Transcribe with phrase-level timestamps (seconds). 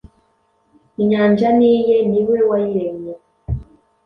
[1.01, 3.13] Inyanja ni iye, ni we wayiremye: